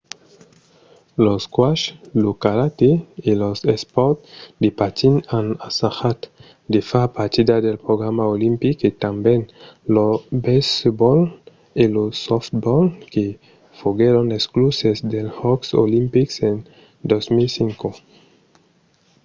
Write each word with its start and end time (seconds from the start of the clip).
lo 1.23 1.33
squash 1.45 1.83
lo 2.23 2.31
karate 2.43 2.91
e 3.29 3.31
los 3.41 3.59
espòrts 3.75 4.21
de 4.61 4.69
patins 4.79 5.21
an 5.37 5.47
assajat 5.67 6.19
de 6.73 6.79
far 6.89 7.07
partida 7.19 7.55
del 7.65 7.77
programa 7.85 8.23
olimpic 8.35 8.77
e 8.89 8.91
tanben 9.03 9.41
lo 9.95 10.07
baseball 10.45 11.21
e 11.83 11.85
lo 11.95 12.05
softball 12.25 12.85
que 13.13 13.25
foguèron 13.79 14.27
excluses 14.37 14.97
dels 15.11 15.35
jòcs 15.39 15.67
olimpics 15.85 16.35
en 16.49 16.55
2005 17.09 17.89